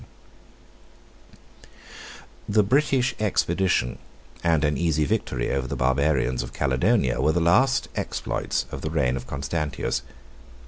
]The 2.55 2.63
British 2.63 3.13
expedition, 3.19 3.99
and 4.43 4.63
an 4.63 4.75
easy 4.75 5.05
victory 5.05 5.51
over 5.51 5.67
the 5.67 5.75
barbarians 5.75 6.41
of 6.41 6.53
Caledonia, 6.53 7.21
were 7.21 7.33
the 7.33 7.39
last 7.39 7.87
exploits 7.95 8.65
of 8.71 8.81
the 8.81 8.89
reign 8.89 9.15
of 9.15 9.27
Constantius. 9.27 10.01